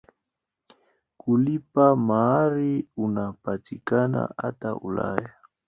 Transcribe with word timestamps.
Kulipa 1.17 1.95
mahari 1.95 2.87
unapatikana 2.97 4.33
hata 4.37 4.75
Ulaya. 4.75 5.33